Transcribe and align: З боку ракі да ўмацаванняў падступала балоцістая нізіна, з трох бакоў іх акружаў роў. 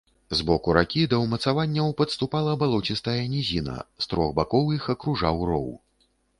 З 0.37 0.45
боку 0.45 0.71
ракі 0.77 1.03
да 1.11 1.19
ўмацаванняў 1.23 1.91
падступала 1.99 2.57
балоцістая 2.65 3.17
нізіна, 3.35 3.79
з 4.07 4.11
трох 4.15 4.35
бакоў 4.43 4.75
іх 4.81 4.93
акружаў 4.97 5.49
роў. 5.55 5.73